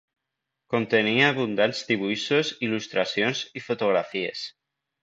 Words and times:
Contenia 0.73 1.27
abundants 1.33 1.83
dibuixos, 1.91 2.53
il·lustracions 2.69 3.47
i 3.61 3.65
fotografies. 3.69 4.47